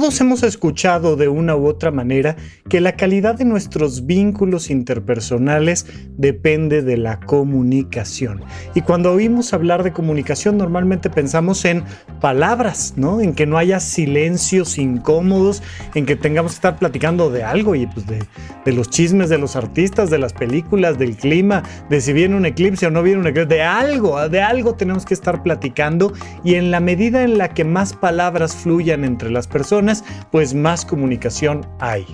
[0.00, 2.34] Todos hemos escuchado de una u otra manera
[2.70, 5.84] que la calidad de nuestros vínculos interpersonales
[6.16, 8.40] depende de la comunicación.
[8.74, 11.84] Y cuando oímos hablar de comunicación normalmente pensamos en
[12.18, 13.20] palabras, ¿no?
[13.20, 15.62] En que no haya silencios incómodos,
[15.94, 18.24] en que tengamos que estar platicando de algo y pues de,
[18.64, 22.46] de los chismes de los artistas, de las películas, del clima, de si viene un
[22.46, 26.54] eclipse o no viene un eclipse, de algo, de algo tenemos que estar platicando y
[26.54, 29.89] en la medida en la que más palabras fluyan entre las personas,
[30.30, 32.06] pues más comunicación hay.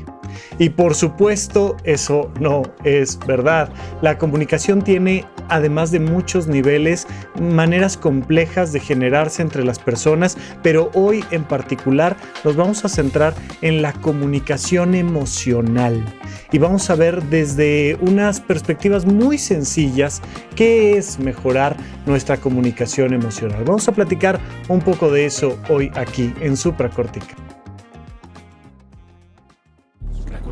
[0.59, 3.71] Y por supuesto, eso no es verdad.
[4.03, 7.07] La comunicación tiene, además de muchos niveles,
[7.41, 13.35] maneras complejas de generarse entre las personas, pero hoy en particular nos vamos a centrar
[13.63, 16.05] en la comunicación emocional.
[16.53, 20.23] Y vamos a ver desde unas perspectivas muy sencillas
[20.55, 23.65] qué es mejorar nuestra comunicación emocional.
[23.65, 26.57] Vamos a platicar un poco de eso hoy aquí en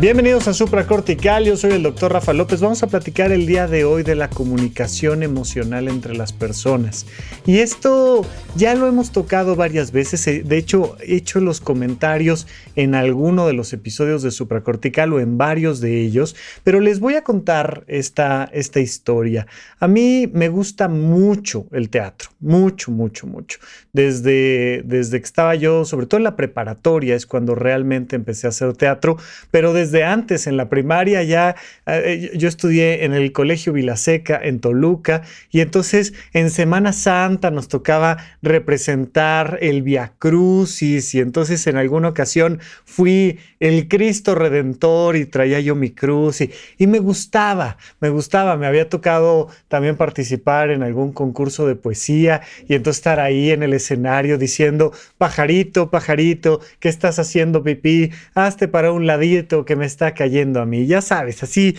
[0.00, 2.60] Bienvenidos a Supracortical, yo soy el doctor Rafa López.
[2.60, 7.06] Vamos a platicar el día de hoy de la comunicación emocional entre las personas.
[7.46, 12.48] Y esto ya lo hemos tocado varias veces, eh, de hecho he hecho los comentarios
[12.74, 16.34] en alguno de los episodios de Supracortical o en varios de ellos,
[16.64, 19.46] pero les voy a contar esta, esta historia.
[19.78, 23.60] A mí me gusta mucho el teatro, mucho, mucho, mucho.
[23.92, 28.50] Desde, desde que estaba yo, sobre todo en la preparatoria, es cuando realmente empecé a
[28.50, 29.18] hacer teatro,
[29.52, 31.56] pero desde desde antes, en la primaria ya,
[31.86, 37.68] eh, yo estudié en el Colegio Vilaseca en Toluca y entonces en Semana Santa nos
[37.68, 45.26] tocaba representar el Via Crucis y entonces en alguna ocasión fui el Cristo Redentor y
[45.26, 50.70] traía yo mi cruz y, y me gustaba, me gustaba, me había tocado también participar
[50.70, 56.60] en algún concurso de poesía y entonces estar ahí en el escenario diciendo, pajarito, pajarito,
[56.78, 58.10] ¿qué estás haciendo pipí?
[58.34, 60.86] Hazte para un ladito que me está cayendo a mí.
[60.86, 61.76] Ya sabes, así,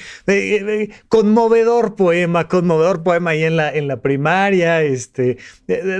[1.07, 5.37] conmovedor poema, conmovedor poema ahí en la, en la primaria, este,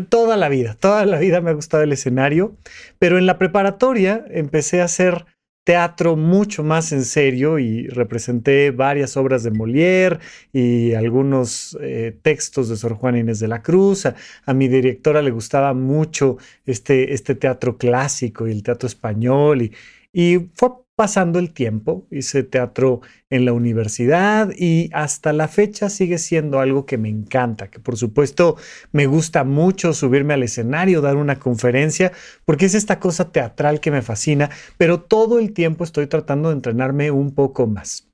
[0.09, 2.55] toda la vida, toda la vida me ha gustado el escenario,
[2.99, 5.25] pero en la preparatoria empecé a hacer
[5.65, 10.19] teatro mucho más en serio y representé varias obras de Molière
[10.53, 14.05] y algunos eh, textos de Sor Juana Inés de la Cruz.
[14.05, 19.73] A, mi directora le gustaba mucho este, este teatro clásico y el teatro español y,
[20.13, 26.17] y fue pasando el tiempo, hice teatro en la universidad y hasta la fecha sigue
[26.17, 28.55] siendo algo que me encanta, que por supuesto
[28.91, 32.11] me gusta mucho subirme al escenario, dar una conferencia,
[32.45, 36.55] porque es esta cosa teatral que me fascina, pero todo el tiempo estoy tratando de
[36.55, 38.07] entrenarme un poco más.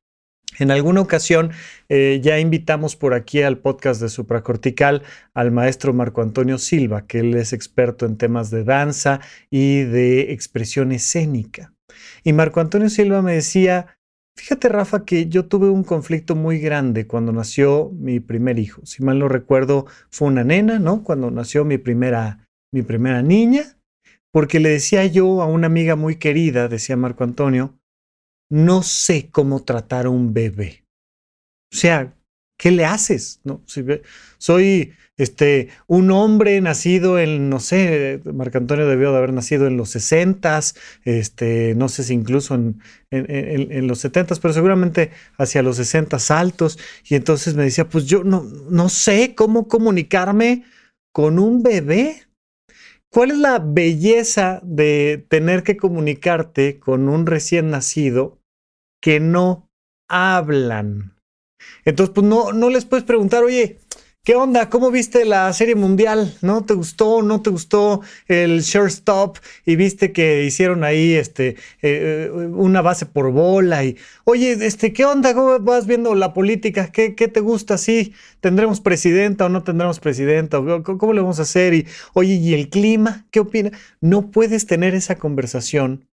[0.60, 1.52] En alguna ocasión
[1.88, 5.04] eh, ya invitamos por aquí al podcast de Supracortical
[5.34, 10.34] al maestro Marco Antonio Silva, que él es experto en temas de danza y de
[10.34, 11.74] expresión escénica.
[12.24, 13.98] Y Marco Antonio Silva me decía,
[14.38, 18.86] fíjate Rafa que yo tuve un conflicto muy grande cuando nació mi primer hijo.
[18.86, 21.04] Si mal no recuerdo, fue una nena, ¿no?
[21.04, 23.78] Cuando nació mi primera, mi primera niña,
[24.32, 27.78] porque le decía yo a una amiga muy querida, decía Marco Antonio,
[28.50, 30.86] no sé cómo tratar a un bebé.
[31.74, 32.14] O sea,
[32.62, 33.42] ¿qué le haces?
[34.38, 39.78] Soy este, un hombre nacido en, no sé, Marco Antonio debió de haber nacido en
[39.78, 40.60] los 60,
[41.04, 42.80] este, no sé si incluso en,
[43.10, 45.10] en, los 70, pero seguramente
[45.40, 46.78] hacia los 60 altos.
[47.10, 50.64] Y entonces me decía, pues yo no, no sé cómo comunicarme
[51.12, 52.28] con un bebé.
[53.12, 58.40] ¿Cuál es la belleza de tener que comunicarte con un recién nacido
[59.02, 59.68] que no
[60.08, 61.16] hablan?
[61.86, 63.80] Entonces, pues no, no les puedes preguntar, oye,
[64.24, 64.70] ¿Qué onda?
[64.70, 66.38] ¿Cómo viste la serie mundial?
[66.44, 67.24] ¿No te gustó?
[67.24, 69.38] ¿No te gustó el shortstop?
[69.66, 73.84] Y viste que hicieron ahí este, eh, una base por bola.
[73.84, 75.34] Y, oye, este, ¿qué onda?
[75.34, 76.92] ¿Cómo vas viendo la política?
[76.92, 77.80] ¿Qué, qué te gusta?
[77.80, 78.14] ¿Sí?
[78.42, 80.60] ¿Tendremos presidenta o no tendremos presidenta?
[80.60, 81.74] ¿Cómo, ¿Cómo le vamos a hacer?
[81.74, 83.26] Y, oye, ¿y el clima?
[83.32, 83.72] ¿Qué opina?
[84.02, 86.11] No puedes tener esa conversación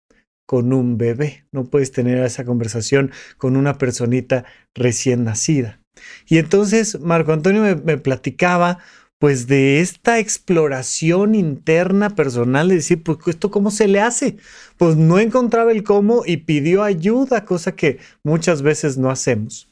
[0.45, 1.45] con un bebé.
[1.51, 5.79] No puedes tener esa conversación con una personita recién nacida.
[6.27, 8.79] Y entonces Marco Antonio me, platicaba
[9.17, 14.37] pues de esta exploración interna personal, de decir, pues esto cómo se le hace.
[14.77, 19.69] Pues no encontraba el cómo y pidió ayuda, cosa que muchas veces no hacemos.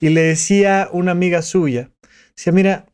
[0.00, 1.92] Y le decía una amiga suya,
[2.36, 2.86] decía, mira,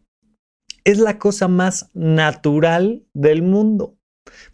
[0.85, 3.97] es la cosa más natural del mundo.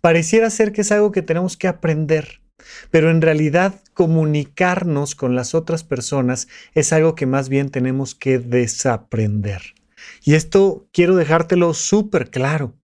[0.00, 2.41] Pareciera ser que es algo que tenemos que aprender.
[2.90, 8.38] Pero en realidad comunicarnos con las otras personas es algo que más bien tenemos que
[8.38, 9.74] desaprender.
[10.22, 12.74] Y esto quiero dejártelo súper claro.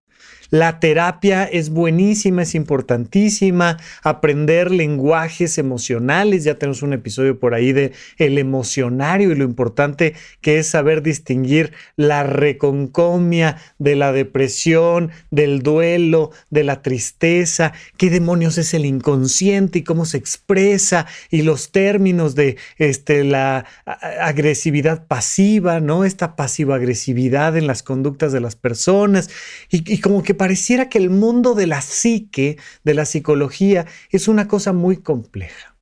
[0.49, 3.77] La terapia es buenísima, es importantísima.
[4.01, 10.15] Aprender lenguajes emocionales, ya tenemos un episodio por ahí de el emocionario y lo importante
[10.41, 18.09] que es saber distinguir la reconcomia de la depresión, del duelo, de la tristeza, qué
[18.09, 25.05] demonios es el inconsciente y cómo se expresa y los términos de este, la agresividad
[25.05, 26.05] pasiva, ¿no?
[26.05, 29.29] Esta pasiva agresividad en las conductas de las personas
[29.69, 34.29] y, y como que pareciera que el mundo de la psique, de la psicología, es
[34.29, 35.77] una cosa muy compleja.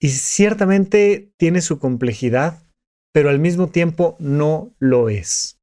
[0.00, 2.62] Y ciertamente tiene su complejidad,
[3.14, 5.60] pero al mismo tiempo no lo es.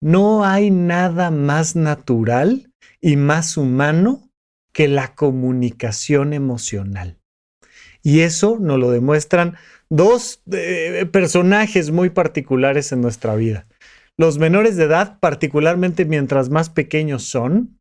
[0.00, 4.30] No hay nada más natural y más humano
[4.72, 7.18] que la comunicación emocional.
[8.02, 9.56] Y eso nos lo demuestran
[9.90, 13.66] dos eh, personajes muy particulares en nuestra vida
[14.20, 17.80] los menores de edad, particularmente mientras más pequeños son,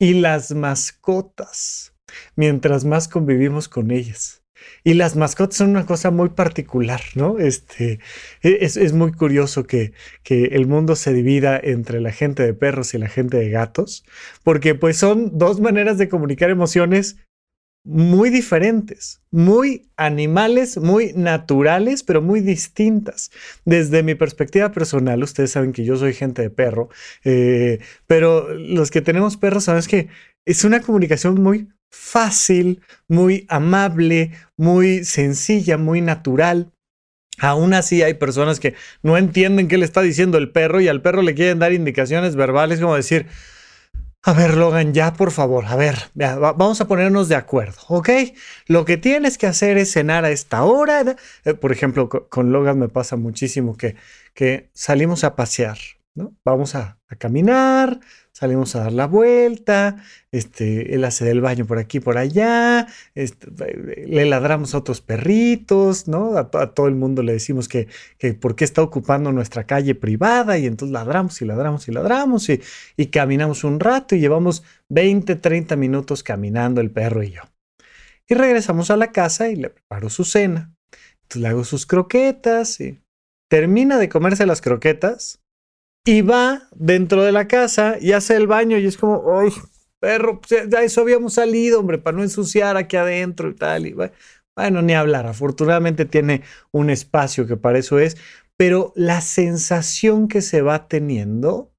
[0.00, 1.92] y las mascotas,
[2.36, 4.42] mientras más convivimos con ellas.
[4.82, 7.38] Y las mascotas son una cosa muy particular, ¿no?
[7.38, 8.00] Este,
[8.42, 9.92] e, es, muy curioso que,
[10.22, 14.06] que, el mundo se divida entre la gente de perros y la gente de gatos,
[14.44, 17.18] porque pues son dos maneras de comunicar emociones
[17.88, 23.30] muy diferentes, muy animales, muy naturales, pero muy distintas.
[23.64, 26.90] Desde mi perspectiva personal, ustedes saben que yo soy gente de perro,
[27.24, 30.08] eh, pero los que tenemos perros saben que
[30.44, 36.70] es una comunicación muy fácil, muy amable, muy sencilla, muy natural.
[37.38, 41.00] Aún así hay personas que no entienden qué le está diciendo el perro y al
[41.00, 43.28] perro le quieren dar indicaciones verbales como decir,
[44.22, 48.10] a ver, Logan, ya por favor, a ver, vamos a ponernos de acuerdo, ¿ok?
[48.66, 51.16] Lo que tienes que hacer es cenar a esta hora.
[51.44, 53.96] Eh, por ejemplo, con Logan me pasa muchísimo que,
[54.34, 55.78] que salimos a pasear,
[56.14, 56.34] ¿no?
[56.44, 58.00] Vamos a, a caminar,
[58.38, 59.96] salimos a dar la vuelta,
[60.30, 62.86] este, él hace del baño por aquí, por allá,
[63.16, 63.50] este,
[64.06, 66.38] le ladramos a otros perritos, ¿no?
[66.38, 70.56] A, todo el mundo le decimos que, que por qué está ocupando nuestra calle privada
[70.56, 72.60] y entonces ladramos y ladramos y ladramos y,
[72.96, 77.42] y caminamos un rato y llevamos 20, 30 minutos caminando el perro y yo.
[78.28, 80.72] Y regresamos a la casa y le preparo su cena.
[81.22, 83.00] Entonces le hago sus croquetas y
[83.50, 85.40] termina de comerse las croquetas
[86.08, 89.50] y va dentro de la casa y hace el baño y es como, ¡ay,
[90.00, 90.40] perro!
[90.40, 93.86] Pues, ya eso habíamos salido, hombre, para no ensuciar aquí adentro y tal.
[93.86, 95.26] Y bueno, ni hablar.
[95.26, 98.16] Afortunadamente tiene un espacio que para eso es,
[98.56, 101.74] pero la sensación que se va teniendo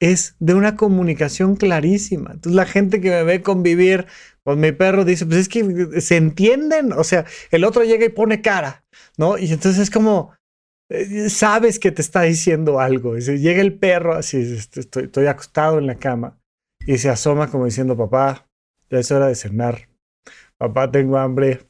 [0.00, 2.30] es de una comunicación clarísima.
[2.32, 4.06] Entonces la gente que me ve convivir
[4.44, 8.08] con mi perro dice, pues es que se entienden, o sea, el otro llega y
[8.08, 8.82] pone cara,
[9.18, 9.36] ¿no?
[9.36, 10.32] Y entonces es como,
[11.28, 13.16] sabes que te está diciendo algo.
[13.16, 16.38] llega el perro, así, este, estoy, acostado en la cama
[16.86, 18.46] y se asoma como diciendo, papá,
[18.90, 19.88] ya es hora de cenar.
[20.58, 21.60] Papá, tengo hambre.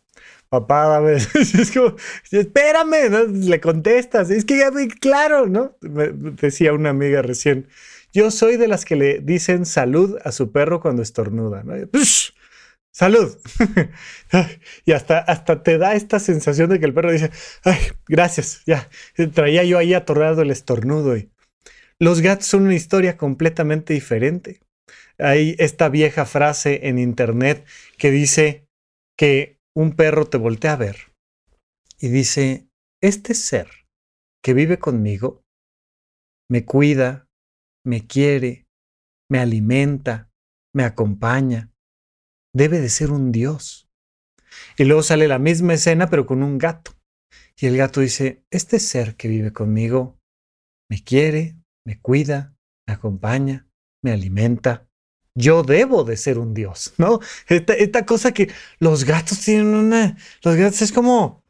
[0.48, 1.14] Papá, dame.
[1.34, 1.96] es como,
[2.30, 4.30] espérame, le contestas.
[4.30, 4.62] Es que
[5.00, 5.76] claro, ¿no?
[5.80, 7.68] Me decía una amiga recién.
[8.12, 11.64] Yo soy de las que le dicen salud a su perro cuando estornuda.
[11.64, 11.74] ¿no?
[12.94, 13.36] Salud.
[14.84, 17.30] y hasta, hasta te da esta sensación de que el perro dice,
[17.64, 18.88] ay, gracias, ya,
[19.34, 21.16] traía yo ahí atorado el estornudo.
[21.16, 21.30] Y...
[21.98, 24.60] Los gatos son una historia completamente diferente.
[25.18, 27.66] Hay esta vieja frase en internet
[27.98, 28.66] que dice
[29.16, 31.12] que un perro te voltea a ver
[31.98, 32.68] y dice,
[33.00, 33.68] este ser
[34.42, 35.42] que vive conmigo
[36.50, 37.26] me cuida,
[37.84, 38.66] me quiere,
[39.30, 40.30] me alimenta,
[40.74, 41.70] me acompaña,
[42.54, 43.90] debe de ser un dios.
[44.78, 46.92] Y luego sale la misma escena, pero con un gato.
[47.58, 50.18] Y el gato dice, este ser que vive conmigo
[50.90, 52.56] me quiere, me cuida,
[52.86, 53.68] me acompaña,
[54.02, 54.88] me alimenta.
[55.36, 57.20] Yo debo de ser un dios, ¿no?
[57.48, 60.16] Esta, cosa que los gatos tienen una...
[60.42, 61.42] Los gatos es como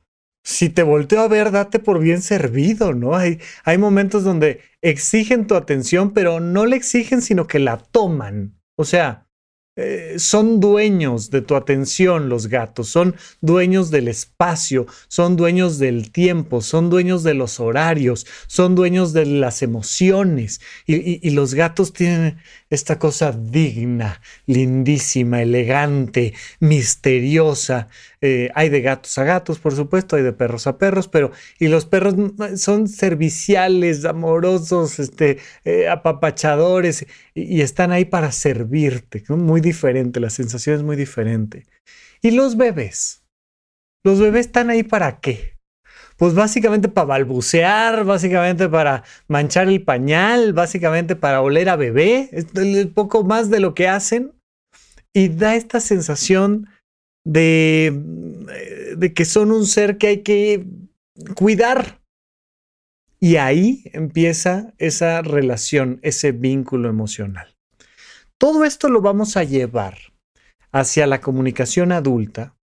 [0.43, 3.17] si te volteo a ver, date por bien servido, ¿no?
[3.17, 8.61] Hay, hay momentos donde exigen tu atención, pero no la exigen, sino que la toman.
[8.77, 9.27] O sea,
[9.77, 16.13] eh, son dueños de tu atención los gatos, son dueños del espacio, son dueños del
[16.13, 20.61] tiempo, son dueños de los horarios, son dueños de las emociones.
[20.87, 22.39] Y, y los gatos tienen
[22.75, 27.89] esta cosa digna, lindísima, elegante, misteriosa.
[28.21, 31.69] Eh, hay de gatos a gatos, por supuesto, hay de perros a perros, pero y
[31.69, 32.15] los perros
[32.57, 39.25] son serviciales, amorosos, este, eh, apapachadores y, están ahí para servirte.
[39.29, 41.67] Muy diferente, la sensación es muy diferente.
[42.23, 43.23] Y los bebés,
[44.05, 45.54] los bebés están ahí para qué?
[46.17, 52.47] Pues básicamente para balbucear, básicamente para manchar el pañal, básicamente para oler a bebé, es
[52.89, 54.33] poco más de lo que hacen.
[55.13, 56.69] Y da esta sensación
[57.25, 57.87] de,
[58.51, 60.67] eh, de que son un ser que hay que
[61.35, 62.01] cuidar.
[63.21, 67.55] Y ahí empieza esa relación, ese vínculo emocional.
[68.39, 69.97] Todo esto lo vamos a llevar
[70.73, 72.57] hacia la comunicación adulta,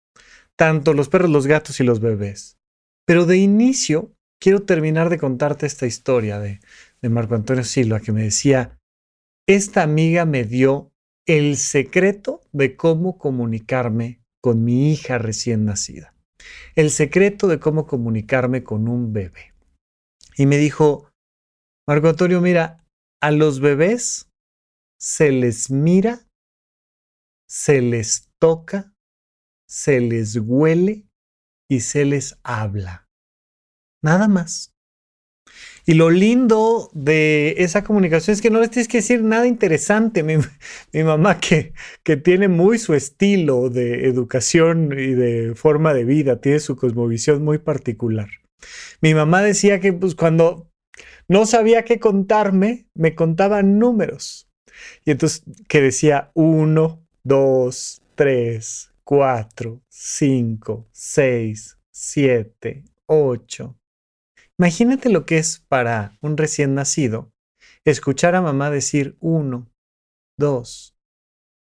[0.58, 2.58] tanto los perros, los gatos y los bebés.
[3.12, 6.62] Pero de inicio, quiero terminar de contarte esta historia de,
[7.01, 8.80] de Marco Antonio Silva, que me decía,
[9.50, 10.94] esta amiga me dio
[11.27, 16.15] el secreto de cómo comunicarme con mi hija recién nacida.
[16.75, 19.53] El secreto de cómo comunicarme con un bebé.
[20.38, 21.12] Y me dijo,
[21.86, 22.88] Marco Antonio, mira,
[23.22, 24.30] a los bebés
[24.98, 26.25] se les mira,
[27.46, 28.94] se les toca,
[29.68, 31.11] se les huele
[31.72, 33.08] y se les habla.
[34.04, 34.74] Nada más.
[35.86, 40.22] Y lo lindo de esa comunicación es que no les tienes que decir nada interesante.
[40.22, 40.36] Mi,
[41.04, 41.72] mamá, que,
[42.04, 47.42] que, tiene muy su estilo de educación y de forma de vida, tiene su cosmovisión
[47.42, 48.28] muy particular.
[49.00, 50.70] Mi mamá decía que pues, cuando
[51.30, 54.50] no sabía qué contarme, me contaba números.
[55.06, 63.77] Y entonces que decía uno, dos, tres, 4, 5, 6, 7, 8.
[64.58, 67.34] Imagínate lo que es para un recién nacido
[67.84, 69.70] escuchar a mamá decir 1,
[70.39, 70.98] 2,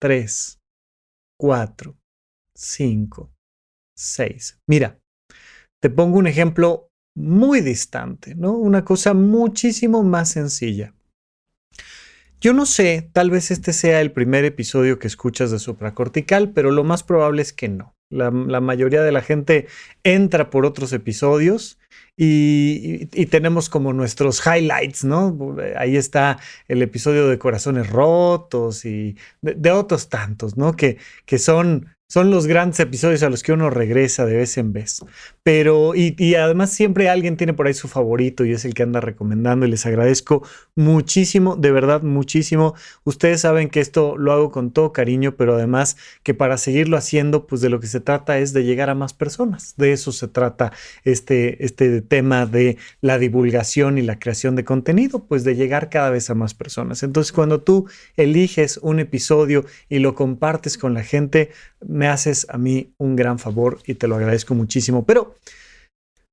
[0.01, 0.61] 3,
[1.37, 1.99] 4,
[2.55, 3.35] 5,
[3.97, 4.61] 6.
[4.69, 5.01] Mira,
[5.81, 8.53] te pongo un ejemplo muy distante, ¿no?
[8.53, 10.95] Una cosa muchísimo más sencilla.
[12.43, 16.73] Yo no sé, tal vez este sea el primer episodio que escuchas de supracortical, pero
[16.73, 17.95] lo más probable es que no.
[18.11, 19.69] La, mayoría de la gente
[20.03, 21.79] entra por otros episodios
[22.17, 25.57] y, tenemos como nuestros highlights, ¿no?
[25.77, 30.73] Ahí está el episodio de Corazones Rotos y de, otros tantos, ¿no?
[30.73, 34.75] Que, que son son los grandes episodios a los que uno regresa de vez en
[34.75, 35.03] vez.
[35.43, 39.01] Pero, y, además siempre alguien tiene por ahí su favorito y es el que anda
[39.01, 42.75] recomendando y les agradezco muchísimo, de verdad muchísimo.
[43.05, 47.47] Ustedes saben que esto lo hago con todo cariño, pero además que para seguirlo haciendo,
[47.47, 49.73] pues de lo que se trata es de llegar a más personas.
[49.79, 50.71] De eso se trata
[51.05, 56.11] este, este tema de la divulgación y la creación de contenido, pues de llegar cada
[56.11, 57.03] vez a más personas.
[57.03, 57.87] Entonces, cuando tú
[58.19, 61.49] eliges un episodio y lo compartes con la gente,
[61.87, 65.05] me haces a mí un gran favor y te lo agradezco muchísimo.
[65.05, 65.35] Pero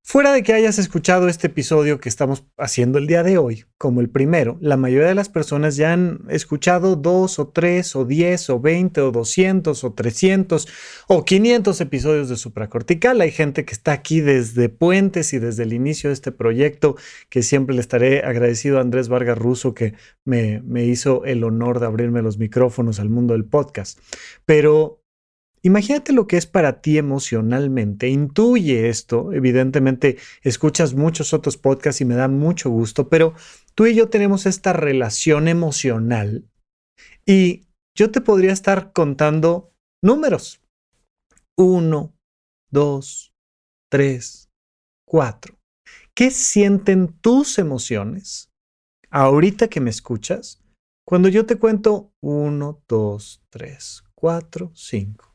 [0.04, 4.02] fuera de que hayas escuchado este episodio que estamos haciendo el día de hoy, como
[4.02, 8.50] el primero, la mayoría de las personas ya han escuchado dos o tres o diez
[8.50, 10.68] o veinte o doscientos o trescientos
[11.08, 13.22] o quinientos episodios de supracortical.
[13.22, 16.96] Hay gente que está aquí desde Puentes y desde el inicio de este proyecto,
[17.30, 19.94] que siempre le estaré agradecido a Andrés Vargas Russo que
[20.26, 24.00] me, me hizo el honor de abrirme los micrófonos al mundo del podcast.
[24.46, 25.04] Pero
[25.62, 28.08] Imagínate lo que es para ti emocionalmente.
[28.08, 29.34] Intuye esto.
[29.34, 33.34] Evidentemente, escuchas muchos otros podcasts y me da mucho gusto, pero
[33.76, 36.50] tú y yo tenemos esta relación emocional
[37.26, 40.62] y yo te podría estar contando números.
[41.58, 42.16] Uno,
[42.72, 43.34] dos,
[43.92, 44.50] tres,
[45.06, 45.60] cuatro.
[46.16, 48.50] ¿Qué sienten tus emociones
[49.10, 50.64] ahorita que me escuchas
[51.06, 55.29] cuando yo te cuento uno, dos, tres, cuatro, cinco?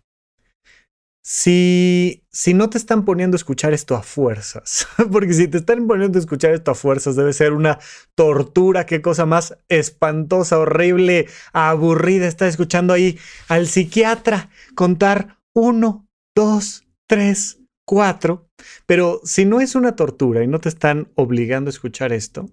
[1.26, 5.86] Si, si no te están poniendo a escuchar esto a fuerzas, porque si te están
[5.86, 7.78] poniendo a escuchar esto a fuerzas debe ser una
[8.14, 16.86] tortura, qué cosa más espantosa, horrible, aburrida estar escuchando ahí al psiquiatra contar uno, dos,
[17.08, 18.50] tres, cuatro.
[18.84, 22.50] Pero si no es una tortura y no te están obligando a escuchar esto,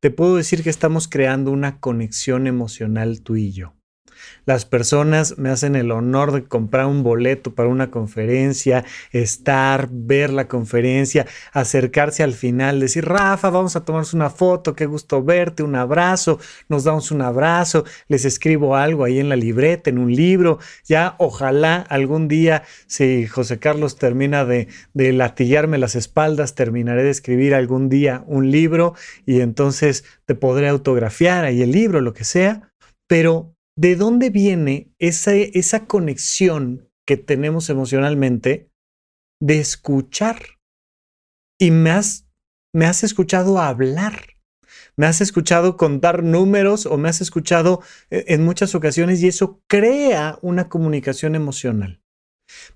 [0.00, 3.79] te puedo decir que estamos creando una conexión emocional tú y yo.
[4.46, 10.32] Las personas me hacen el honor de comprar un boleto para una conferencia, estar, ver
[10.32, 15.62] la conferencia, acercarse al final, decir, Rafa, vamos a tomarnos una foto, qué gusto verte,
[15.62, 20.14] un abrazo, nos damos un abrazo, les escribo algo ahí en la libreta, en un
[20.14, 27.02] libro, ya ojalá algún día, si José Carlos termina de, de latillarme las espaldas, terminaré
[27.04, 28.94] de escribir algún día un libro
[29.26, 32.72] y entonces te podré autografiar ahí el libro, lo que sea,
[33.06, 38.68] pero ¿de dónde viene esa, esa conexión que tenemos emocionalmente
[39.40, 40.38] de escuchar?
[41.58, 42.26] Y me has,
[42.74, 44.36] me has escuchado hablar,
[44.96, 49.62] me has escuchado contar números o me has escuchado eh, en muchas ocasiones y eso
[49.66, 52.02] crea una comunicación emocional.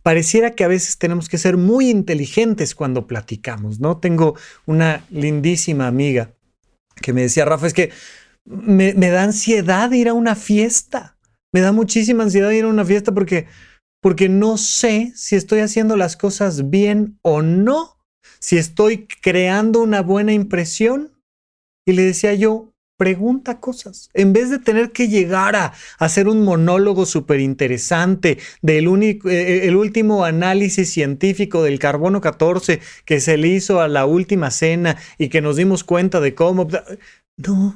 [0.03, 3.99] Pareciera que a veces tenemos que ser muy inteligentes cuando platicamos, ¿no?
[3.99, 6.33] Tengo una lindísima amiga
[7.03, 7.91] que me decía, Rafa, es que
[8.45, 11.17] me, da ansiedad ir a una fiesta.
[11.53, 13.47] Me da muchísima ansiedad ir a una fiesta porque,
[14.03, 17.99] porque no sé si estoy haciendo las cosas bien o no,
[18.41, 21.13] si estoy creando una buena impresión.
[21.87, 24.09] Y le decía yo, pregunta cosas.
[24.15, 29.35] En vez de tener que llegar a, hacer un monólogo súper interesante del único, eh,
[29.35, 34.51] eh, el último análisis científico del carbono 14 que se le hizo a la última
[34.51, 36.69] cena y que nos dimos cuenta de cómo...
[37.37, 37.75] No,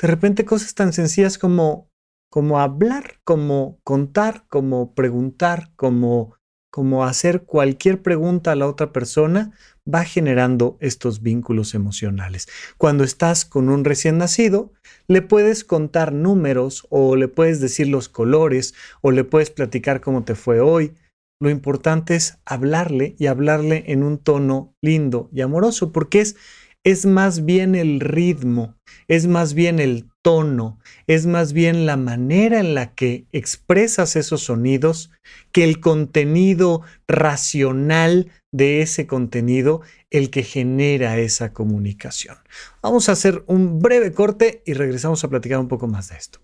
[0.00, 1.90] de repente cosas tan sencillas como,
[2.30, 6.36] como hablar, como contar, como preguntar, como,
[6.70, 9.52] como hacer cualquier pregunta a la otra persona,
[9.92, 12.46] va generando estos vínculos emocionales.
[12.76, 14.72] Cuando estás con un recién nacido,
[15.08, 20.24] le puedes contar números o le puedes decir los colores o le puedes platicar cómo
[20.24, 20.94] te fue hoy.
[21.40, 26.36] Lo importante es hablarle y hablarle en un tono lindo y amoroso, porque es
[26.84, 28.76] es más bien el ritmo,
[29.08, 34.42] es más bien el tono, es más bien la manera en la que expresas esos
[34.42, 35.10] sonidos
[35.52, 42.36] que el contenido racional de ese contenido el que genera esa comunicación.
[42.82, 46.40] Vamos a hacer un breve corte y regresamos a platicar un poco más de esto.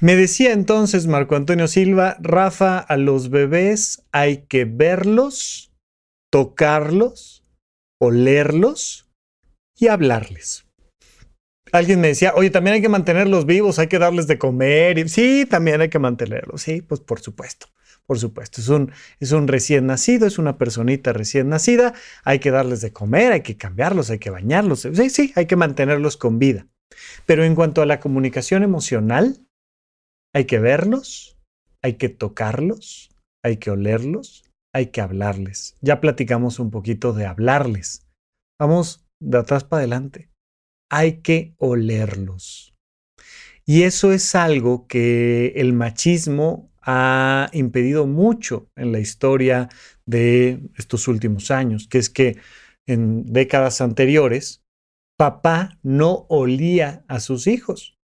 [0.00, 5.72] Me decía entonces Marco Antonio Silva, Rafa, a los bebés hay que verlos,
[6.30, 7.44] tocarlos,
[8.00, 9.04] olerlos
[9.78, 10.66] y hablarles.
[11.72, 14.98] Alguien me decía, oye, también hay que mantenerlos vivos, hay que darles de comer.
[14.98, 16.62] Y, sí, también hay que mantenerlos.
[16.62, 17.66] Sí, pues por supuesto,
[18.06, 18.60] por supuesto.
[18.60, 21.94] Es un, es un recién nacido, es una personita recién nacida.
[22.22, 24.82] Hay que darles de comer, hay que cambiarlos, hay que bañarlos.
[24.82, 26.68] Sí, sí, hay que mantenerlos con vida.
[27.26, 29.44] Pero en cuanto a la comunicación emocional,
[30.32, 31.36] hay que verlos,
[31.82, 33.10] hay que tocarlos,
[33.44, 35.76] hay que olerlos, hay que hablarles.
[35.80, 38.06] Ya platicamos un poquito de hablarles.
[38.60, 40.30] Vamos de atrás para adelante.
[40.90, 42.74] Hay que olerlos.
[43.66, 49.70] Y eso es algo que el machismo ha impedido mucho en la historia
[50.04, 52.36] de estos últimos años, que es que
[52.86, 54.62] en décadas anteriores,
[55.16, 57.98] papá no olía a sus hijos.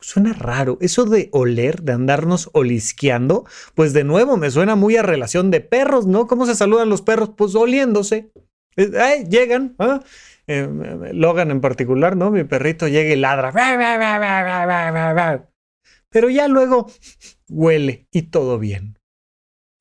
[0.00, 0.78] Suena raro.
[0.80, 5.60] Eso de oler, de andarnos olisqueando, pues de nuevo me suena muy a relación de
[5.60, 6.26] perros, ¿no?
[6.26, 7.30] ¿Cómo se saludan los perros?
[7.36, 8.32] Pues oliéndose.
[8.76, 10.02] Ay, llegan, ¿ah?
[10.46, 10.68] eh,
[11.12, 12.30] Logan en particular, ¿no?
[12.30, 13.52] Mi perrito llega y ladra.
[16.10, 16.90] Pero ya luego
[17.48, 18.98] huele y todo bien.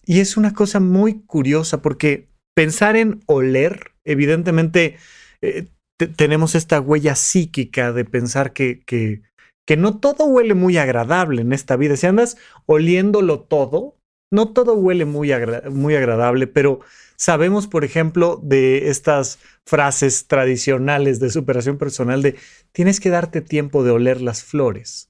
[0.05, 4.97] Y es una cosa muy curiosa porque pensar en oler, evidentemente
[5.41, 5.67] eh,
[6.15, 9.21] tenemos esta huella psíquica de pensar que, que,
[9.67, 11.95] que no todo huele muy agradable en esta vida.
[11.95, 13.95] Si andas oliéndolo todo,
[14.31, 15.31] no todo huele muy,
[15.71, 16.79] muy agradable, pero
[17.17, 22.37] sabemos, por ejemplo, de estas frases tradicionales de superación personal de
[22.71, 25.09] tienes que darte tiempo de oler las flores.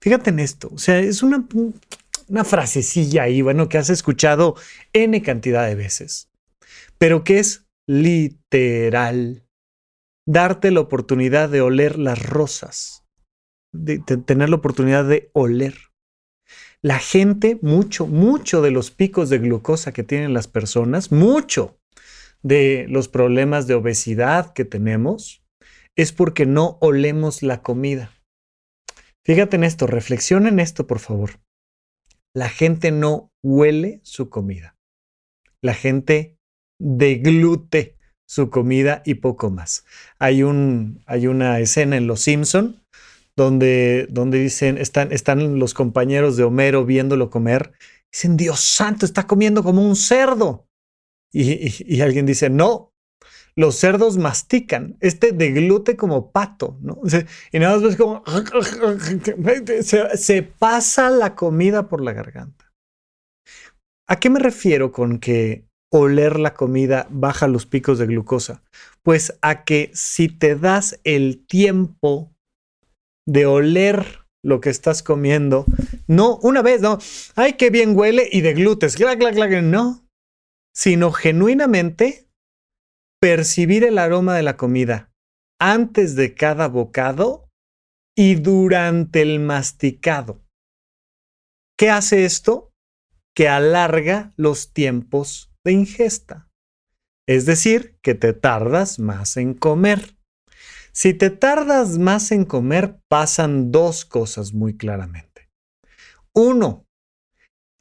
[0.00, 1.46] Fíjate en esto, o sea, es una,
[2.28, 4.56] una frasecilla ahí, bueno, que has escuchado
[4.92, 6.30] N cantidad de veces,
[6.98, 9.44] pero que es literal.
[10.24, 13.04] Darte la oportunidad de oler las rosas,
[13.72, 15.91] de tener la oportunidad de oler
[16.82, 21.78] la gente, mucho, mucho de los picos de glucosa que tienen las personas, mucho
[22.42, 25.44] de los problemas de obesidad que tenemos,
[25.96, 28.12] es porque no olemos la comida.
[29.24, 31.40] Fíjate en esto, reflexiona en esto, por favor.
[32.34, 34.76] La gente no huele su comida.
[35.62, 36.36] La gente
[36.80, 39.84] deglute su comida y poco más.
[40.18, 42.81] Hay, un, hay una escena en Los Simpson
[43.36, 47.72] donde, donde dicen, están, están los compañeros de Homero viéndolo comer,
[48.12, 50.66] dicen, Dios santo, está comiendo como un cerdo.
[51.32, 52.92] Y, y, alguien dice, no,
[53.56, 57.00] los cerdos mastican, este deglute como pato, ¿no?
[57.52, 58.22] y nada más ves como
[59.82, 62.70] se, se pasa la comida por la garganta.
[64.08, 68.62] ¿A qué me refiero con que oler la comida baja los picos de glucosa?
[69.02, 72.31] Pues a que si te das el tiempo
[73.26, 75.64] de oler lo que estás comiendo,
[76.08, 76.98] no una vez, no,
[77.36, 78.96] ay, qué bien huele y de glutes,
[79.62, 80.08] no,
[80.74, 82.28] sino genuinamente
[83.20, 85.12] percibir el aroma de la comida
[85.60, 87.48] antes de cada bocado
[88.16, 90.42] y durante el masticado.
[91.78, 92.72] ¿Qué hace esto?
[93.34, 96.50] Que alarga los tiempos de ingesta.
[97.28, 100.16] Es decir, que te tardas más en comer.
[100.92, 105.48] Si te tardas más en comer, pasan dos cosas muy claramente.
[106.34, 106.84] Uno,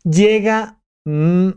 [0.03, 1.49] llega mm,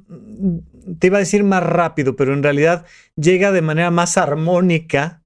[0.99, 2.87] te iba a decir más rápido, pero en realidad
[3.17, 5.23] llega de manera más armónica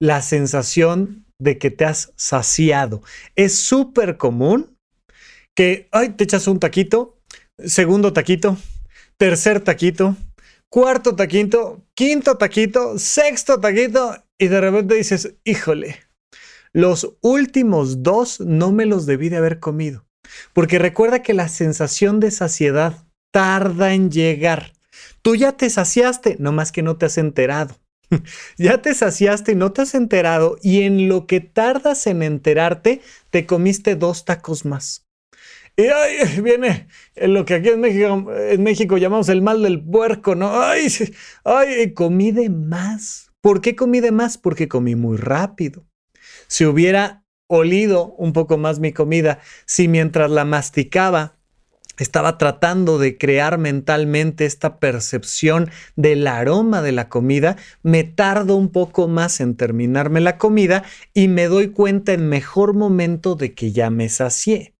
[0.00, 3.02] la sensación de que te has saciado.
[3.34, 4.76] Es súper común
[5.56, 7.18] que, ay, te echas un taquito,
[7.58, 8.56] segundo taquito,
[9.18, 10.16] tercer taquito,
[10.70, 15.96] cuarto taquito, quinto taquito, sexto taquito, y de repente dices, híjole,
[16.72, 20.06] los últimos dos no me los debí de haber comido.
[20.52, 24.72] Porque recuerda que la sensación de saciedad tarda en llegar.
[25.22, 27.76] Tú ya te saciaste, no más que no te has enterado.
[28.58, 33.02] ya te saciaste y no te has enterado y en lo que tardas en enterarte,
[33.30, 35.06] te comiste dos tacos más.
[35.76, 39.82] Y ay, viene en lo que aquí en México, en México llamamos el mal del
[39.82, 40.60] puerco, ¿no?
[40.62, 40.88] Ay,
[41.44, 43.30] ay, comí de más.
[43.40, 44.36] ¿Por qué comí de más?
[44.36, 45.86] Porque comí muy rápido.
[46.46, 51.36] Si hubiera olido un poco más mi comida, si mientras la masticaba
[51.98, 58.70] estaba tratando de crear mentalmente esta percepción del aroma de la comida, me tardo un
[58.70, 63.72] poco más en terminarme la comida y me doy cuenta en mejor momento de que
[63.72, 64.74] ya me sacié.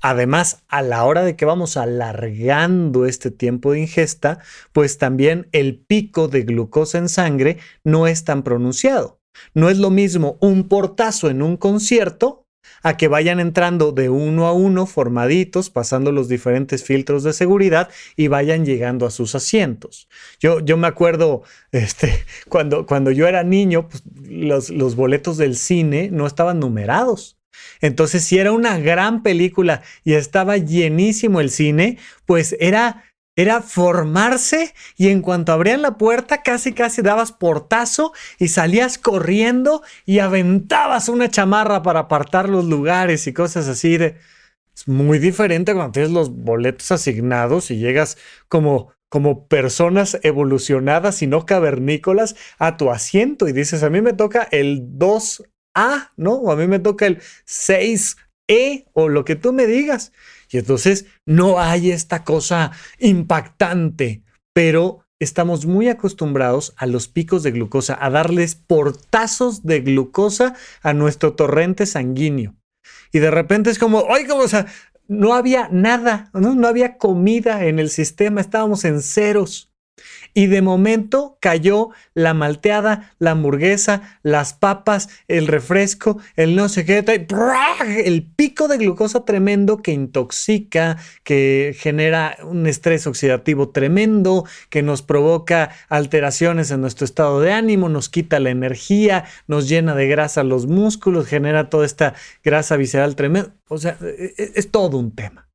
[0.00, 4.38] Además, a la hora de que vamos alargando este tiempo de ingesta,
[4.72, 9.20] pues también el pico de glucosa en sangre no es tan pronunciado.
[9.54, 12.46] No es lo mismo un portazo en un concierto
[12.82, 17.88] a que vayan entrando de uno a uno formaditos, pasando los diferentes filtros de seguridad
[18.16, 20.08] y vayan llegando a sus asientos.
[20.38, 25.56] Yo, yo me acuerdo este, cuando, cuando yo era niño, pues, los, los boletos del
[25.56, 27.39] cine no estaban numerados.
[27.80, 33.04] Entonces, si era una gran película y estaba llenísimo el cine, pues era
[33.36, 39.82] era formarse y en cuanto abrían la puerta casi casi dabas portazo y salías corriendo
[40.04, 44.16] y aventabas una chamarra para apartar los lugares y cosas así de...
[44.74, 51.26] Es muy diferente cuando tienes los boletos asignados y llegas como como personas evolucionadas y
[51.26, 54.82] no cavernícolas a tu asiento y dices, a mí me toca el
[55.74, 56.34] 2A, ¿no?
[56.34, 60.12] O a mí me toca el 6E o lo que tú me digas.
[60.50, 67.52] Y entonces no hay esta cosa impactante, pero estamos muy acostumbrados a los picos de
[67.52, 72.56] glucosa, a darles portazos de glucosa a nuestro torrente sanguíneo.
[73.12, 74.44] Y de repente es como, oiga, o
[75.08, 79.69] no había nada, no había comida en el sistema, estábamos en ceros.
[80.34, 86.84] Y de momento cayó la malteada, la hamburguesa, las papas, el refresco, el no sé
[86.84, 87.04] qué,
[88.04, 95.02] el pico de glucosa tremendo que intoxica, que genera un estrés oxidativo tremendo, que nos
[95.02, 100.44] provoca alteraciones en nuestro estado de ánimo, nos quita la energía, nos llena de grasa
[100.44, 103.54] los músculos, genera toda esta grasa visceral tremenda.
[103.68, 105.48] O sea, e, e, es todo un tema.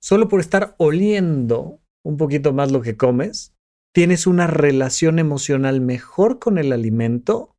[0.00, 3.54] Solo por estar oliendo un poquito más lo que comes,
[3.94, 7.54] tienes una relación emocional mejor con el alimento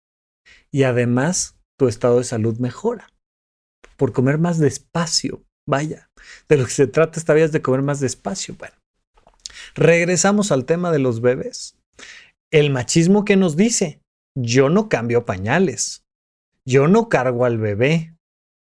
[0.72, 3.10] y además tu estado de salud mejora.
[3.98, 6.10] Por comer más despacio, vaya,
[6.48, 8.56] de lo que se trata esta vez es de comer más despacio.
[8.58, 8.76] Bueno,
[9.76, 11.78] regresamos al tema de los bebés.
[12.52, 14.02] El machismo que nos dice,
[14.38, 16.04] yo no cambio pañales,
[16.66, 18.16] yo no cargo al bebé,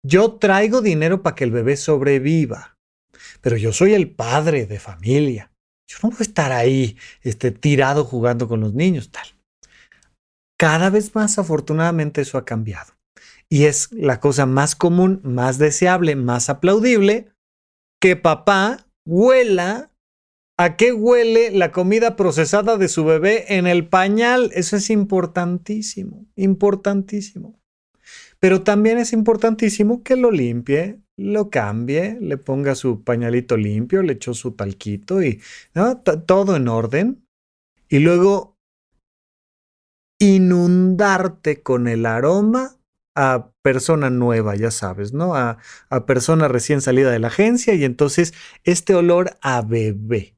[0.05, 2.77] yo traigo dinero para que el bebé sobreviva,
[3.41, 5.51] pero yo soy el padre de familia.
[5.89, 9.27] Yo no voy a estar ahí este, tirado jugando con los niños, tal.
[10.59, 12.95] Cada vez más, afortunadamente, eso ha cambiado.
[13.49, 17.33] Y es la cosa más común, más deseable, más aplaudible,
[18.01, 19.91] que papá huela
[20.57, 24.51] a qué huele la comida procesada de su bebé en el pañal.
[24.55, 27.61] Eso es importantísimo, importantísimo.
[28.45, 34.15] Pero también es importantísimo que lo limpie lo cambie, le ponga su pañalito limpio, le
[34.15, 35.41] echó su talquito y
[36.27, 37.27] todo en orden.
[37.89, 38.59] Y luego
[40.19, 42.77] inundarte con el aroma
[43.15, 45.37] a persona nueva, ya sabes, ¿no?
[45.37, 45.57] A,
[45.89, 50.37] a, persona recién salida de la agencia y entonces este olor a bebé.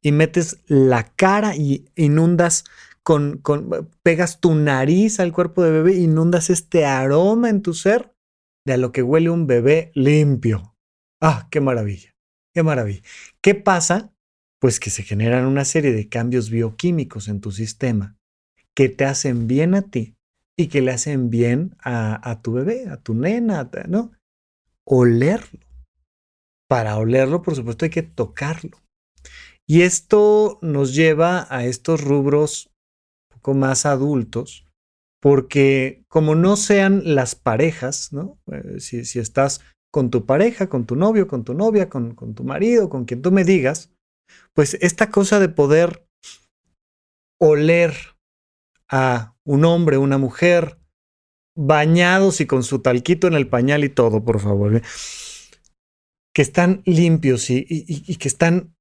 [0.00, 2.64] Y metes la cara y inundas
[3.04, 8.14] con, con, pegas tu nariz al cuerpo de bebé, inundas este aroma en tu ser
[8.64, 10.76] de a lo que huele un bebé limpio.
[11.20, 12.14] Ah, qué maravilla,
[12.54, 13.02] qué maravilla.
[13.40, 14.12] ¿Qué pasa?
[14.60, 18.16] Pues que se generan una serie de cambios bioquímicos en tu sistema
[18.74, 20.16] que te hacen bien a ti
[20.56, 24.12] y que le hacen bien a, tu bebé, a tu nena, ¿no?
[24.84, 25.60] Olerlo.
[26.68, 28.82] Para olerlo, por supuesto, hay que tocarlo.
[29.66, 32.71] Y esto nos lleva a estos rubros
[33.46, 34.66] más adultos,
[35.20, 38.38] porque como no sean las parejas, ¿no?
[38.50, 39.60] Eh, si, estás
[39.92, 43.30] con tu pareja, con tu novio, con tu novia, con, tu marido, con quien tú
[43.30, 43.92] me digas,
[44.54, 46.06] pues esta cosa de poder
[47.38, 47.94] oler
[48.88, 50.78] a un hombre, una mujer,
[51.54, 54.76] bañados y con su talquito en el pañal y todo, por favor.
[54.76, 54.82] ¿eh?
[56.34, 58.74] Que están limpios y, que están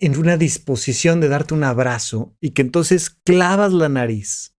[0.00, 4.54] en una disposición de darte un abrazo y que entonces clavas la nariz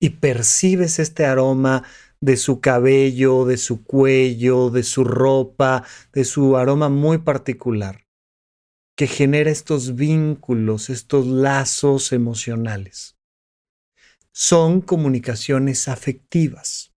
[0.00, 1.84] y percibes este aroma
[2.20, 8.06] de su cabello, de su cuello, de su ropa, de su aroma muy particular,
[8.96, 13.18] que genera estos vínculos, estos lazos emocionales
[14.40, 16.94] son comunicaciones afectivas.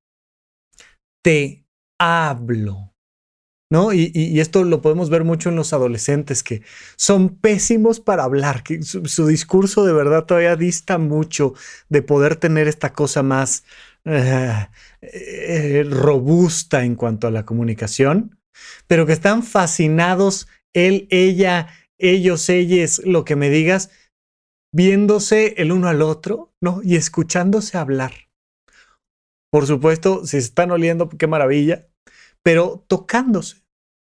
[1.23, 1.65] Te
[1.97, 2.90] hablo.
[3.71, 3.93] ¿No?
[3.93, 6.61] Y, esto lo podemos ver mucho en los adolescentes que
[6.97, 11.53] son pésimos para hablar, que su, discurso de verdad todavía dista mucho
[11.87, 13.63] de poder tener esta cosa más
[14.03, 14.67] eh,
[15.01, 18.37] eh, robusta en cuanto a la comunicación,
[18.87, 23.89] pero que están fascinados, él, ella, ellos, ellas, lo que me digas,
[24.73, 26.81] viéndose el uno al otro, ¿no?
[26.83, 28.11] Y escuchándose hablar.
[29.49, 31.87] Por supuesto, si se están oliendo, qué maravilla,
[32.43, 33.60] pero tocándose.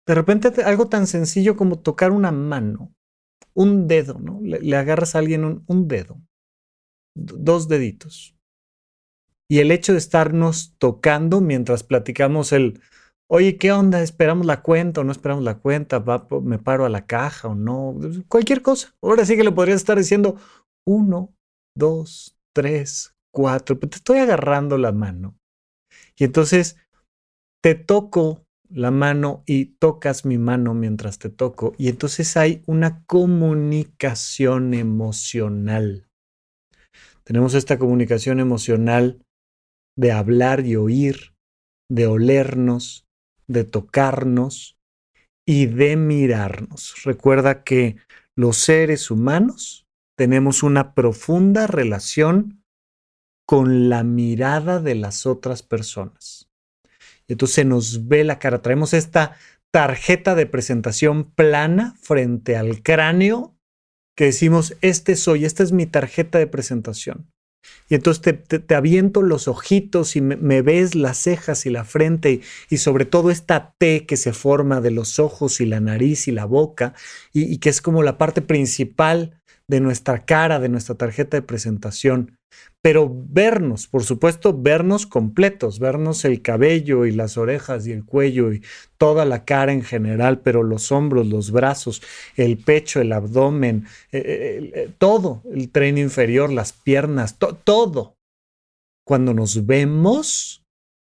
[0.09, 2.95] De repente algo tan sencillo como tocar una mano,
[3.53, 4.41] un dedo, ¿no?
[4.43, 6.19] Le, agarras a alguien un, dedo,
[7.15, 8.35] dos deditos.
[9.51, 12.81] Y el hecho de estarnos tocando mientras platicamos el,
[13.31, 14.01] oye, ¿qué onda?
[14.01, 16.03] ¿Esperamos la cuenta o no esperamos la cuenta?
[16.43, 17.95] ¿Me paro a la caja o no?
[18.29, 18.95] Cualquier cosa.
[19.03, 20.41] Ahora sí que le podrías estar diciendo,
[20.87, 21.35] uno,
[21.77, 25.37] dos, tres, cuatro, pero te estoy agarrando la mano.
[26.17, 26.79] Y entonces
[27.63, 31.75] te toco la mano y tocas mi mano mientras te toco.
[31.79, 36.09] Y entonces hay una comunicación emocional.
[37.25, 39.23] Tenemos esta comunicación emocional
[39.97, 41.35] de hablar y oír,
[41.91, 43.07] de olernos,
[43.49, 44.79] de tocarnos
[45.47, 47.03] y de mirarnos.
[47.05, 47.97] Recuerda que
[48.37, 52.63] los seres humanos tenemos una profunda relación
[53.47, 56.48] con la mirada de las otras personas.
[57.29, 58.63] Entonces se nos ve la cara.
[58.63, 59.37] Traemos esta
[59.71, 63.55] tarjeta de presentación plana frente al cráneo
[64.17, 67.31] que decimos, este soy, esta es mi tarjeta de presentación.
[67.89, 68.37] Y entonces
[68.67, 73.31] te, aviento los ojitos y me, ves las cejas y la frente y, sobre todo
[73.31, 76.95] esta T que se forma de los ojos y la nariz y la boca
[77.33, 79.38] y que es como la parte principal
[79.69, 82.39] de nuestra cara, de nuestra tarjeta de presentación,
[82.81, 88.53] pero vernos, por supuesto, vernos completos, vernos el cabello y las orejas y el cuello
[88.53, 88.63] y
[88.97, 92.03] toda la cara en general, pero los hombros, los brazos,
[92.37, 98.17] el pecho, el abdomen, eh, eh, eh, todo, el tren inferior, las piernas, todo.
[99.05, 100.63] Cuando nos vemos,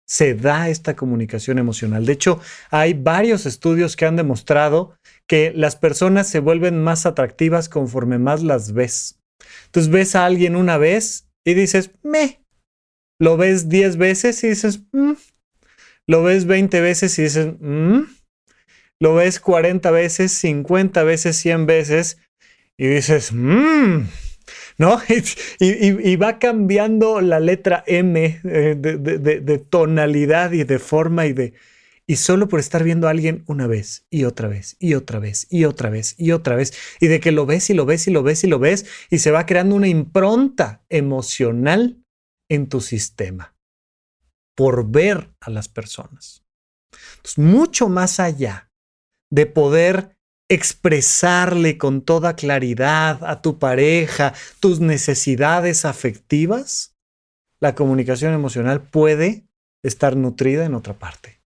[0.07, 2.05] se da esta comunicación emocional.
[2.05, 2.39] De hecho,
[2.69, 8.43] hay varios estudios que han demostrado que las personas se vuelven más atractivas conforme más
[8.43, 9.19] las ves.
[9.65, 12.41] Entonces ves a alguien una vez y dices, me.
[13.19, 15.13] Lo ves 10 veces y dices, mm".
[16.07, 18.01] Lo ves 20 veces y dices, mm".
[19.01, 22.17] Lo ves 40 veces, 50 veces, 100 veces
[22.77, 24.03] y dices, mmm.
[24.77, 24.99] ¿No?
[25.59, 31.53] Y, va cambiando la letra M eh, de, tonalidad y de forma y de...
[32.07, 35.47] Y solo por estar viendo a alguien una vez y otra vez y otra vez
[35.49, 38.11] y otra vez y otra vez y de que lo ves y lo ves y
[38.11, 42.03] lo ves y lo ves y se va creando una impronta emocional
[42.47, 43.55] en tu sistema
[44.55, 46.43] por ver a las personas.
[47.37, 48.69] Mucho más allá
[49.31, 50.14] de poder
[50.49, 56.95] expresarle con toda claridad a tu pareja tus necesidades afectivas,
[57.59, 59.45] la comunicación emocional puede
[59.83, 61.41] estar nutrida en otra parte.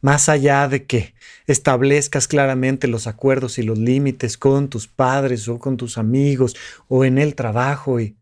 [0.00, 1.14] Más allá de que
[1.46, 6.56] establezcas claramente los acuerdos y los límites con tus padres o con tus amigos
[6.88, 8.16] o en el trabajo y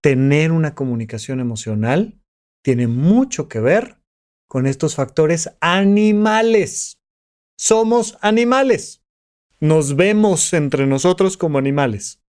[0.00, 2.20] tener una comunicación emocional
[2.64, 3.98] tiene mucho que ver
[4.48, 6.97] con estos factores animales.
[7.58, 9.02] Somos animales.
[9.58, 12.22] Nos vemos entre nosotros como animales.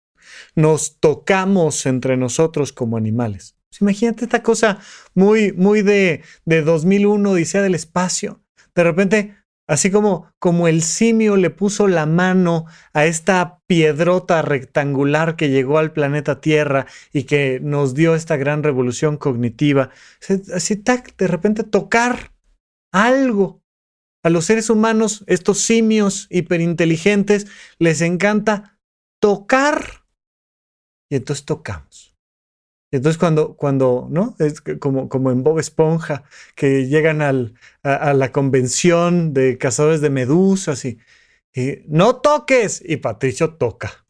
[0.54, 3.56] Nos tocamos entre nosotros como animales.
[3.68, 4.78] Pues imagínate esta cosa
[5.14, 8.40] muy, muy de, de 2001, Odisea del Espacio.
[8.72, 9.34] De repente,
[9.66, 15.78] así como, como el simio le puso la mano a esta piedrota rectangular que llegó
[15.78, 19.90] al planeta Tierra y que nos dio esta gran revolución cognitiva,
[20.54, 22.32] así de repente tocar
[22.92, 23.65] algo.
[24.26, 27.46] A los seres humanos, estos simios hiperinteligentes,
[27.78, 28.76] les encanta
[29.22, 30.04] tocar.
[31.08, 32.16] Y entonces tocamos.
[32.90, 34.34] Entonces cuando, cuando, ¿no?
[34.40, 36.24] Es como, como en Bob Esponja,
[36.56, 40.98] que llegan al, a, la convención de cazadores de medusas y,
[41.54, 42.82] y, no toques.
[42.84, 44.06] Y Patricio toca.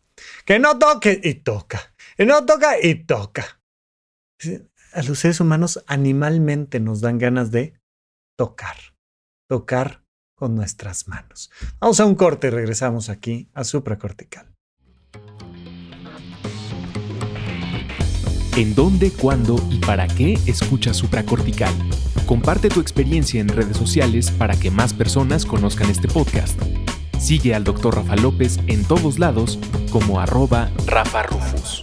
[0.47, 1.95] Que no toques y toca.
[2.17, 3.61] Que no toca y toca.
[4.95, 7.79] A los seres humanos animalmente nos dan ganas de
[8.39, 8.77] tocar,
[9.47, 10.06] tocar
[10.37, 11.51] con nuestras manos.
[11.81, 14.47] Vamos a un corte y regresamos aquí a supracortical.
[18.57, 21.75] ¿En dónde, cuándo y para qué escuchas supracortical?
[22.27, 26.59] Comparte tu experiencia en redes sociales para que más personas conozcan este podcast.
[27.19, 27.97] Sigue al Dr.
[27.97, 29.59] Rafa López en todos lados
[29.91, 31.83] como arroba Rafa Rufus.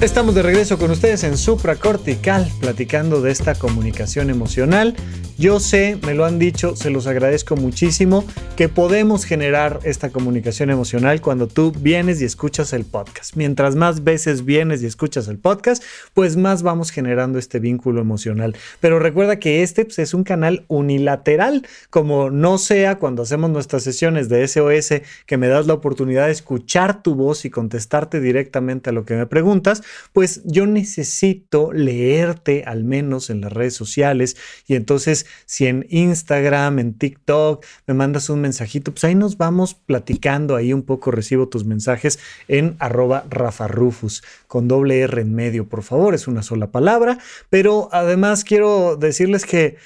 [0.00, 4.94] Estamos de regreso con ustedes en Supracortical, platicando de esta comunicación emocional
[5.38, 8.24] yo sé, me lo han dicho, se los agradezco muchísimo,
[8.56, 13.36] que podemos generar esta comunicación emocional cuando tú vienes y escuchas el podcast.
[13.36, 18.56] Mientras más veces vienes y escuchas el podcast, pues más vamos generando este vínculo emocional.
[18.80, 23.84] Pero recuerda que este pues, es un canal unilateral, como no sea cuando hacemos nuestras
[23.84, 28.90] sesiones de SOS, que me das la oportunidad de escuchar tu voz y contestarte directamente
[28.90, 34.36] a lo que me preguntas, pues yo necesito leerte al menos en las redes sociales
[34.66, 39.74] y entonces si en Instagram, en TikTok, me mandas un mensajito, pues ahí nos vamos
[39.74, 45.68] platicando, ahí un poco recibo tus mensajes en arroba rafarufus, con doble R en medio,
[45.68, 47.18] por favor, es una sola palabra,
[47.50, 49.76] pero además quiero decirles que...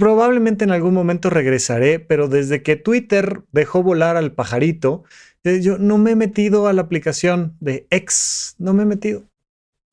[0.00, 5.04] Probablemente en algún momento regresaré, pero desde que Twitter dejó volar al pajarito,
[5.46, 9.22] eh, yo no me he metido a la aplicación de X, no me he metido.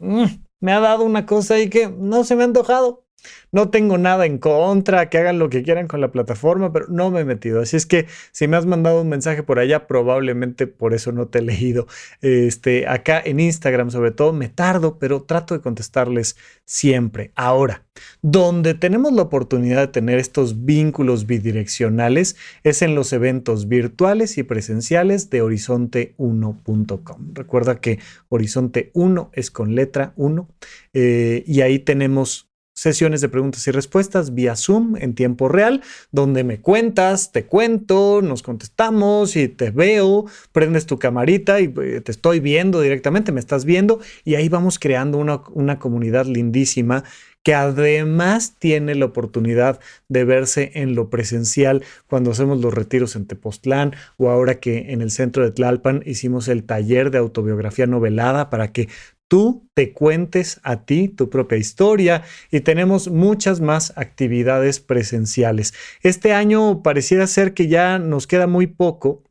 [0.04, 0.26] Mm,
[0.60, 3.03] me ha dado una cosa ahí que no se me ha antojado.
[3.52, 7.12] No tengo nada en contra, que hagan lo que quieran con la plataforma, pero no
[7.12, 7.62] me he metido.
[7.62, 11.28] Así es que si me has mandado un mensaje por allá, probablemente por eso no
[11.28, 11.88] te he leído.
[12.22, 17.32] Este, acá en Instagram, sobre todo, me tardo, pero trato de contestarles siempre.
[17.36, 17.84] Ahora,
[18.22, 24.44] donde tenemos la oportunidad de tener estos vínculos bidireccionales es en los eventos virtuales y
[24.44, 27.34] presenciales de horizonte1.com.
[27.34, 30.48] Recuerda que Horizonte 1 es con letra 1
[30.94, 35.82] eh, y ahí tenemos sesiones de preguntas y respuestas vía Zoom en tiempo real,
[36.12, 42.02] donde me cuentas, te cuento, nos contestamos y te veo, prendes tu camarita y eh,
[42.02, 47.04] te estoy viendo directamente, me estás viendo y ahí vamos creando una, una comunidad lindísima
[47.44, 53.28] que además tiene la oportunidad de verse en lo presencial cuando hacemos los retiros en
[53.28, 58.50] Tepoztlán o ahora que en el centro de Tlalpan hicimos el taller de autobiografía novelada
[58.50, 58.88] para que
[59.34, 65.74] tú te cuentes a ti tu propia historia y tenemos muchas más actividades presenciales.
[66.04, 69.24] Este año pareciera ser que ya nos queda muy poco.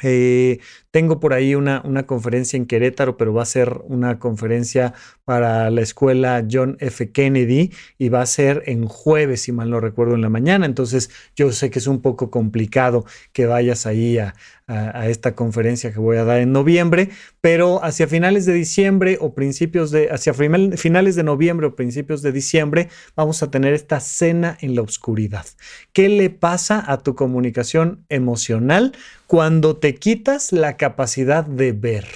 [0.00, 0.60] Eh,
[0.92, 4.92] tengo por ahí una, una, conferencia en Querétaro, pero va a ser una conferencia
[5.24, 7.10] para la escuela John F.
[7.10, 10.66] Kennedy y va a ser en jueves, si mal no recuerdo, en la mañana.
[10.66, 14.34] Entonces yo sé que es un poco complicado que vayas ahí a,
[14.66, 19.34] a, esta conferencia que voy a dar en noviembre, pero hacia finales de diciembre o
[19.34, 24.56] principios de, hacia finales de noviembre o principios de diciembre, vamos a tener esta cena
[24.60, 25.46] en la oscuridad.
[25.92, 28.92] ¿Qué le pasa a tu comunicación emocional
[29.26, 32.08] cuando te quitas la capacidad de ver.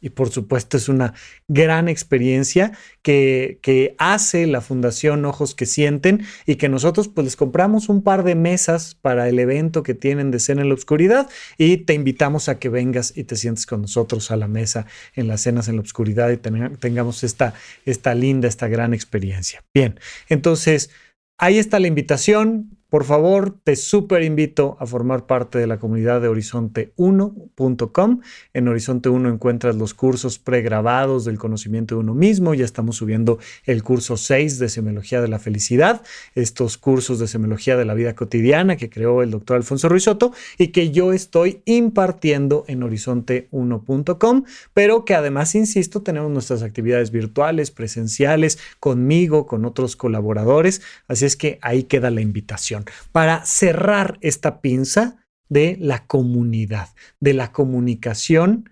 [0.00, 1.14] Y por supuesto es una
[1.46, 7.36] gran experiencia que, que, hace la Fundación Ojos que Sienten y que nosotros pues les
[7.36, 11.30] compramos un par de mesas para el evento que tienen de Cena en la Oscuridad
[11.58, 15.28] y te invitamos a que vengas y te sientes con nosotros a la mesa en
[15.28, 17.54] las cenas en la oscuridad y tengamos esta,
[17.86, 19.62] esta linda, esta gran experiencia.
[19.72, 20.90] Bien, entonces
[21.38, 26.20] ahí está la invitación por favor, te súper invito a formar parte de la comunidad
[26.20, 28.20] de horizonte1.com.
[28.52, 32.52] En Horizonte 1 encuentras los cursos pregrabados del conocimiento de uno mismo.
[32.52, 36.02] Ya estamos subiendo el curso 6 de Semiología de la Felicidad,
[36.34, 40.68] estos cursos de Semiología de la Vida Cotidiana que creó el doctor Alfonso Ruizotto y
[40.68, 48.58] que yo estoy impartiendo en horizonte1.com, pero que además, insisto, tenemos nuestras actividades virtuales, presenciales,
[48.80, 50.82] conmigo, con otros colaboradores.
[51.08, 52.81] Así es que ahí queda la invitación
[53.12, 56.88] para cerrar esta pinza de la comunidad,
[57.20, 58.70] de la comunicación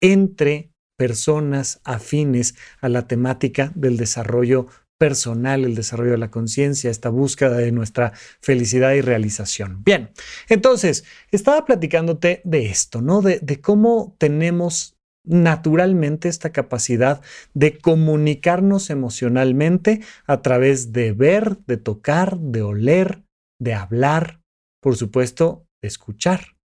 [0.00, 4.66] entre personas afines a la temática del desarrollo
[4.98, 9.84] personal, el desarrollo de la conciencia, esta búsqueda de nuestra felicidad y realización.
[9.84, 10.10] Bien,
[10.48, 13.20] entonces, estaba platicándote de esto, ¿no?
[13.20, 17.20] De, de cómo tenemos naturalmente esta capacidad
[17.52, 23.25] de comunicarnos emocionalmente a través de ver, de tocar, de oler,
[23.58, 24.40] de hablar,
[24.80, 26.56] por supuesto, de escuchar.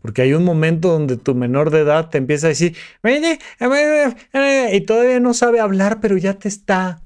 [0.00, 5.20] Porque hay un momento donde tu menor de edad te empieza a decir, y todavía
[5.20, 7.02] no sabe hablar, pero ya te está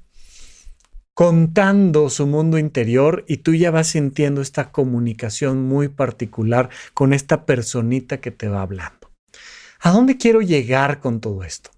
[1.14, 7.44] contando su mundo interior y tú ya vas sintiendo esta comunicación muy particular con esta
[7.44, 9.10] personita que te va hablando.
[9.80, 11.70] ¿A dónde quiero llegar con todo esto?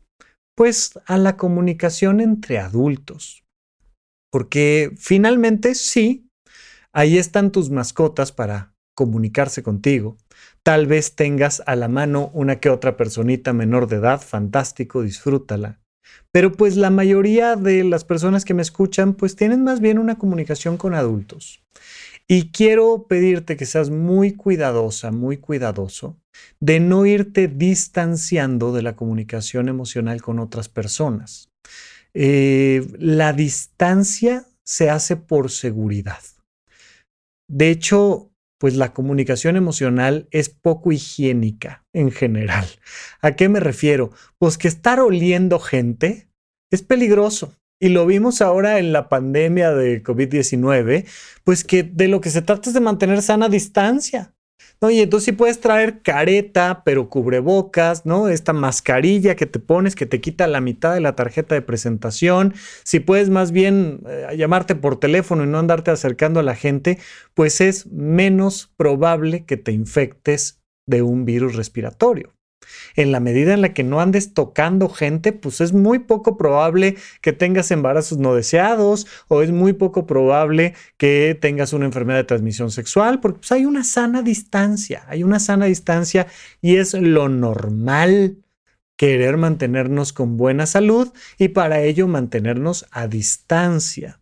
[0.56, 3.44] Pues a la comunicación entre adultos.
[4.30, 6.23] Porque finalmente sí,
[6.96, 10.16] Ahí están tus mascotas para comunicarse contigo.
[10.62, 15.80] Tal vez tengas a la mano una que otra personita menor de edad, fantástico, disfrútala.
[16.30, 20.18] Pero pues la mayoría de las personas que me escuchan pues tienen más bien una
[20.18, 21.64] comunicación con adultos.
[22.28, 26.16] Y quiero pedirte que seas muy cuidadosa, muy cuidadoso
[26.60, 31.50] de no irte distanciando de la comunicación emocional con otras personas.
[32.14, 36.22] Eh, la distancia se hace por seguridad.
[37.48, 42.66] De hecho, pues la comunicación emocional es poco higiénica en general.
[43.20, 44.10] ¿A qué me refiero?
[44.38, 46.28] Pues que estar oliendo gente
[46.70, 47.54] es peligroso.
[47.80, 51.06] Y lo vimos ahora en la pandemia de COVID-19,
[51.42, 54.33] pues que de lo que se trata es de mantener sana distancia.
[54.80, 54.90] ¿No?
[54.90, 58.28] Y entonces sí puedes traer careta, pero cubrebocas, ¿no?
[58.28, 62.54] Esta mascarilla que te pones que te quita la mitad de la tarjeta de presentación.
[62.82, 66.98] Si puedes más bien eh, llamarte por teléfono y no andarte acercando a la gente,
[67.34, 72.33] pues es menos probable que te infectes de un virus respiratorio
[72.94, 76.96] en la medida en la que no andes tocando gente, pues es muy poco probable
[77.20, 82.24] que tengas embarazos no deseados o es muy poco probable que tengas una enfermedad de
[82.24, 86.26] transmisión sexual, porque pues, hay una sana distancia, hay una sana distancia
[86.60, 88.38] y es lo normal
[88.96, 94.20] querer mantenernos con buena salud y para ello mantenernos a distancia.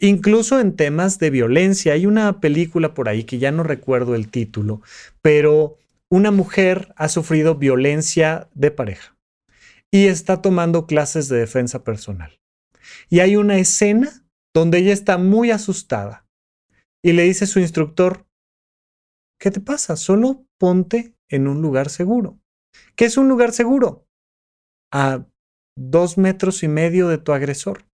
[0.00, 4.28] Incluso en temas de violencia, hay una película por ahí que ya no recuerdo el
[4.28, 4.80] título,
[5.22, 5.76] pero
[6.10, 9.16] una mujer ha sufrido violencia de pareja
[9.90, 12.40] y está tomando clases de defensa personal.
[13.08, 16.26] Y hay una escena donde ella está muy asustada
[17.02, 18.26] y le dice a su instructor,
[19.38, 19.96] ¿qué te pasa?
[19.96, 22.40] Solo ponte en un lugar seguro.
[22.96, 24.06] ¿Qué es un lugar seguro?
[24.92, 25.26] A
[25.76, 27.86] dos metros y medio de tu agresor.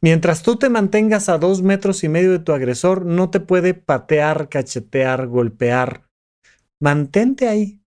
[0.00, 3.74] Mientras tú te mantengas a dos metros y medio de tu agresor, no te puede
[3.74, 6.07] patear, cachetear, golpear,
[6.80, 7.80] Mantente ahí.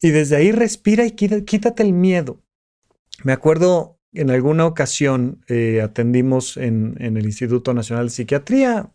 [0.00, 2.42] Y desde ahí respira y quítate el miedo.
[3.24, 8.90] Me acuerdo en alguna ocasión eh, atendimos en, en, el Instituto Nacional de Psiquiatría,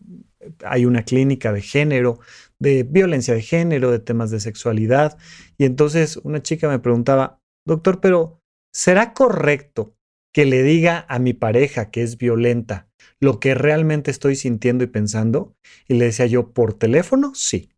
[0.63, 2.19] hay una clínica de género,
[2.59, 5.17] de violencia de género, de temas de sexualidad,
[5.57, 8.41] y entonces una chica me preguntaba, doctor, pero
[8.73, 9.95] ¿será correcto
[10.33, 12.89] que le diga a mi pareja que es violenta
[13.21, 15.55] lo que realmente estoy sintiendo y pensando?
[15.87, 17.69] Y le decía yo, por teléfono, sí.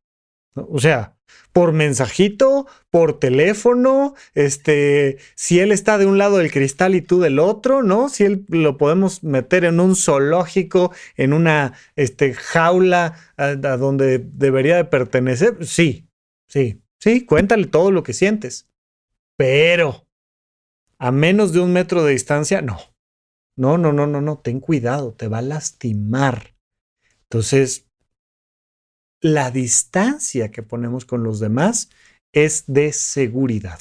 [0.70, 1.18] O sea,
[1.58, 7.20] por mensajito, por teléfono, este, si él está de un lado del cristal y tú
[7.20, 8.10] del otro, ¿no?
[8.10, 14.76] Si él lo podemos meter en un zoológico, en una este, jaula a, donde debería
[14.76, 16.08] de pertenecer, sí,
[16.47, 18.70] sí, sí, cuéntale todo lo que sientes.
[19.36, 20.08] Pero
[20.99, 22.78] a menos de un metro de distancia, no.
[23.55, 26.55] No, no, no, no, no, ten cuidado, te va a lastimar.
[27.24, 27.86] Entonces,
[29.22, 31.89] la distancia que ponemos con los demás
[32.34, 33.80] es de seguridad.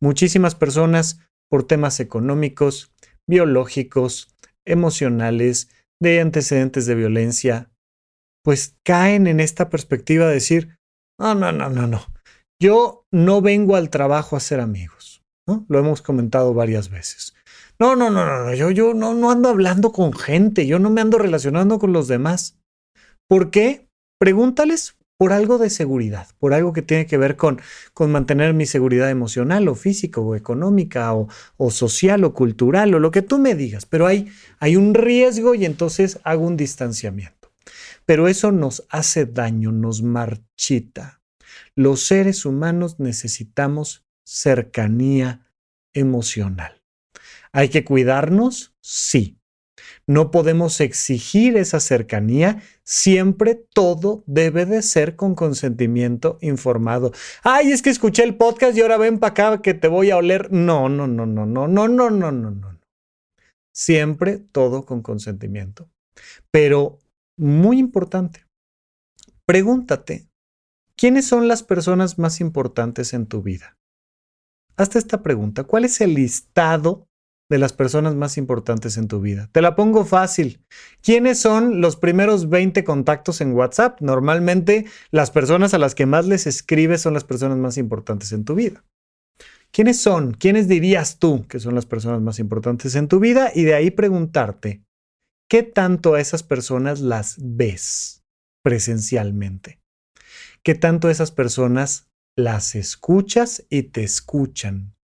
[0.00, 1.20] Muchísimas personas
[1.50, 2.92] por temas económicos,
[3.28, 4.28] biológicos,
[4.66, 5.68] emocionales,
[6.00, 7.70] de antecedentes de violencia,
[8.44, 10.76] pues caen en esta perspectiva de decir,
[11.18, 12.02] no, no, no, no, no,
[12.60, 15.22] yo no vengo al trabajo a ser amigos.
[15.48, 15.64] ¿no?
[15.68, 17.34] Lo hemos comentado varias veces.
[17.78, 21.00] No, no, no, no, yo, yo no, no ando hablando con gente, yo no me
[21.00, 22.58] ando relacionando con los demás.
[23.28, 23.85] ¿Por qué?
[24.18, 27.60] Pregúntales por algo de seguridad, por algo que tiene que ver con,
[27.94, 31.28] con mantener mi seguridad emocional o física o económica o,
[31.70, 35.64] social o cultural o lo que tú me digas, pero hay, hay un riesgo y
[35.64, 37.52] entonces hago un distanciamiento.
[38.04, 41.22] Pero eso nos hace daño, nos marchita.
[41.74, 45.50] Los seres humanos necesitamos cercanía
[45.92, 46.82] emocional.
[47.52, 48.74] ¿Hay que cuidarnos?
[48.80, 49.38] Sí.
[50.08, 52.62] No podemos exigir esa cercanía.
[52.84, 57.12] Siempre todo debe de ser con consentimiento informado.
[57.42, 60.16] Ay, es que escuché el podcast y ahora ven para acá que te voy a
[60.16, 60.52] oler.
[60.52, 62.78] No, no, no, no, no, no, no, no, no, no.
[63.74, 65.90] Siempre todo con consentimiento.
[66.52, 66.98] Pero
[67.36, 68.46] muy importante,
[69.44, 70.28] pregúntate,
[70.96, 73.76] ¿quiénes son las personas más importantes en tu vida?
[74.76, 77.08] Hazte esta pregunta, ¿cuál es el listado
[77.48, 79.48] de las personas más importantes en tu vida.
[79.52, 80.64] Te la pongo fácil.
[81.00, 84.00] ¿Quiénes son los primeros 20 contactos en WhatsApp?
[84.00, 88.44] Normalmente las personas a las que más les escribes son las personas más importantes en
[88.44, 88.84] tu vida.
[89.70, 90.32] ¿Quiénes son?
[90.32, 93.52] ¿Quiénes dirías tú que son las personas más importantes en tu vida?
[93.54, 94.82] Y de ahí preguntarte,
[95.48, 98.24] ¿qué tanto a esas personas las ves
[98.62, 99.80] presencialmente?
[100.64, 104.95] ¿Qué tanto a esas personas las escuchas y te escuchan?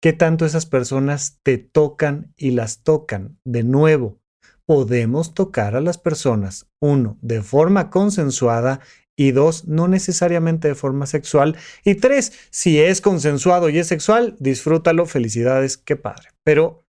[0.00, 3.38] Qué tanto esas personas te tocan y las tocan.
[3.44, 4.20] De nuevo,
[4.66, 8.80] podemos tocar a las personas, uno, de forma consensuada
[9.16, 11.56] y dos, no necesariamente de forma sexual.
[11.84, 16.28] Y tres, si es consensuado y es sexual, disfrútalo, felicidades, qué padre.
[16.44, 16.84] Pero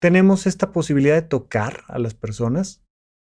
[0.00, 2.84] tenemos esta posibilidad de tocar a las personas.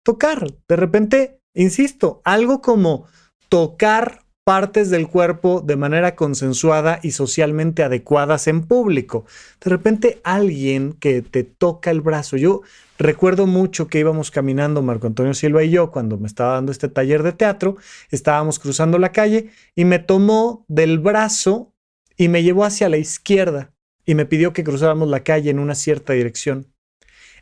[0.04, 3.06] Tocar, de repente, insisto, algo como
[3.48, 9.24] tocar partes del cuerpo de manera consensuada y socialmente adecuadas en público.
[9.60, 12.36] De repente alguien que te toca el brazo.
[12.36, 12.62] Yo
[12.96, 16.88] recuerdo mucho que íbamos caminando Marco Antonio Silva y yo cuando me estaba dando este
[16.88, 17.76] taller de teatro,
[18.12, 21.74] estábamos cruzando la calle y me tomó del brazo
[22.16, 23.72] y me llevó hacia la izquierda
[24.04, 26.72] y me pidió que cruzáramos la calle en una cierta dirección.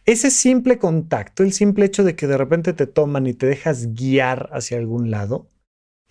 [0.07, 3.92] Ese simple contacto, el simple hecho de que de repente te toman y te dejas
[3.92, 5.50] guiar hacia algún lado,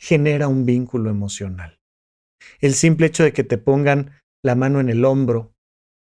[0.04, 1.80] genera un vínculo emocional.
[2.60, 4.12] El simple hecho de que te pongan
[4.43, 5.54] la mano en el hombro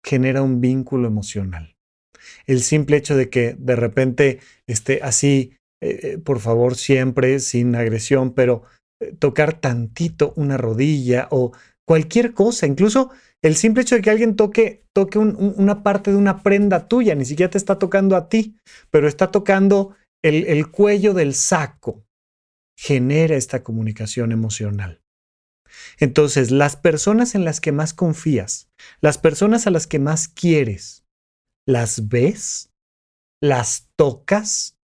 [0.07, 1.75] genera un vínculo emocional.
[2.47, 4.39] El simple hecho de que de repente
[4.69, 8.63] esté así, eh, eh, por favor, siempre sin agresión, pero
[9.01, 11.51] eh, tocar tantito una rodilla o
[11.85, 13.11] cualquier cosa, incluso
[13.43, 17.25] el simple hecho de que alguien toque, toque una parte de una prenda tuya, ni
[17.25, 18.57] siquiera te está tocando a ti,
[18.91, 22.05] pero está tocando el cuello del saco,
[22.81, 25.03] genera esta comunicación emocional.
[25.99, 28.71] Entonces, las personas en las que más confías,
[29.03, 31.05] las personas a las que más quieres,
[31.67, 32.71] ¿las ves?
[33.43, 34.79] ¿Las tocas?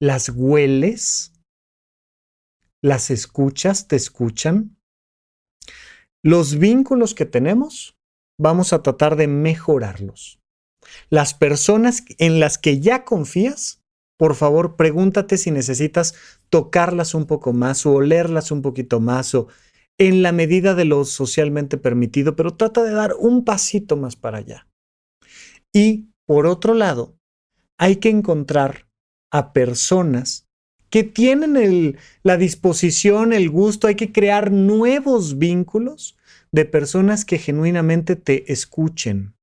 [0.00, 1.34] ¿Las hueles?
[2.82, 3.86] ¿Las escuchas?
[3.86, 4.78] ¿Te escuchan?
[6.22, 7.98] Los vínculos que tenemos,
[8.40, 10.40] vamos a tratar de mejorarlos.
[11.10, 13.84] Las personas en las que ya confías,
[14.16, 16.14] por favor, pregúntate si necesitas
[16.54, 19.48] tocarlas un poco más o olerlas un poquito más o
[19.98, 24.38] en la medida de lo socialmente permitido, pero trata de dar un pasito más para
[24.38, 24.68] allá.
[25.72, 27.18] Y por otro lado,
[27.76, 28.86] hay que encontrar
[29.32, 30.46] a personas
[30.90, 36.16] que tienen la disposición, el gusto, hay que crear nuevos vínculos
[36.52, 39.34] de personas que genuinamente te escuchen,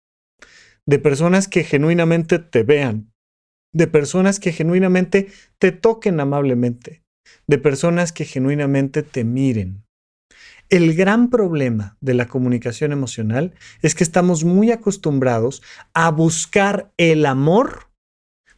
[0.86, 3.12] de personas que genuinamente te vean,
[3.74, 7.01] de personas que genuinamente te toquen amablemente,
[7.47, 9.84] de personas que genuinamente te miren.
[10.69, 15.61] El gran problema de la comunicación emocional es que estamos muy acostumbrados
[15.93, 17.91] a buscar el amor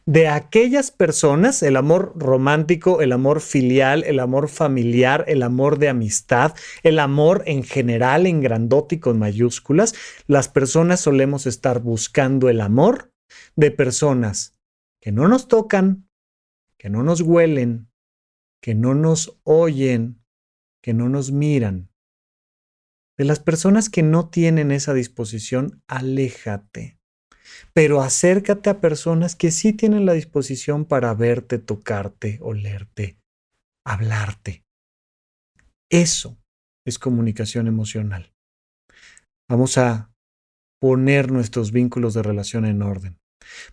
[0.06, 5.88] de aquellas personas, el amor romántico, el amor filial, el amor familiar, el amor de
[5.88, 9.94] amistad, el amor en general en grandótico en mayúsculas,
[10.26, 13.12] las personas solemos estar buscando el amor
[13.56, 14.54] de personas
[15.00, 16.06] que no nos tocan,
[16.78, 17.88] que no nos huelen,
[18.64, 20.24] que no nos oyen,
[20.82, 21.90] que no nos miran.
[23.18, 26.98] De las personas que no tienen esa disposición, aléjate.
[27.74, 33.18] Pero acércate a personas que sí tienen la disposición para verte, tocarte, olerte,
[33.84, 34.64] hablarte.
[35.90, 36.38] Eso
[36.86, 38.32] es comunicación emocional.
[39.46, 40.10] Vamos a
[40.80, 43.18] poner nuestros vínculos de relación en orden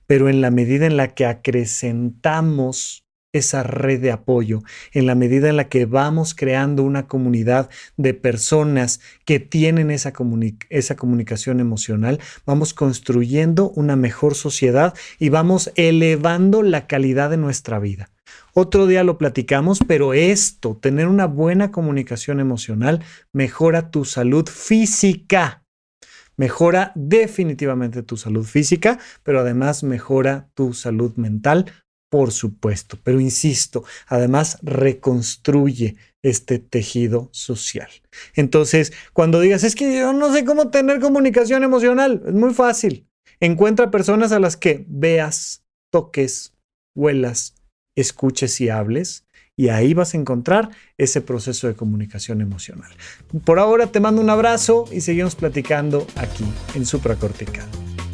[0.05, 4.61] pero en la medida en la que acrecentamos esa red de apoyo,
[4.91, 10.13] en la medida en la que vamos creando una comunidad de personas que tienen esa,
[10.69, 17.79] esa, comunicación emocional, vamos construyendo una mejor sociedad y vamos elevando la calidad de nuestra
[17.79, 18.09] vida.
[18.53, 23.01] Otro día lo platicamos, pero esto, tener una buena comunicación emocional,
[23.31, 25.63] mejora tu salud física.
[26.35, 31.71] Mejora definitivamente tu salud física, pero además mejora tu salud mental,
[32.11, 32.99] por supuesto.
[33.03, 37.89] Pero insisto, además reconstruye este tejido social.
[38.35, 43.07] Entonces, cuando digas, es que yo no sé cómo tener comunicación emocional, es muy fácil.
[43.39, 46.53] Encuentra personas a las que veas, toques,
[46.95, 47.55] huelas,
[47.95, 49.25] escuches y hables.
[49.57, 52.91] Y ahí vas a encontrar ese proceso de comunicación emocional.
[53.45, 57.90] Por ahora te mando un abrazo y seguimos platicando aquí en Supracortical.